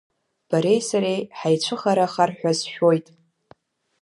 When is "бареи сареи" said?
0.49-1.21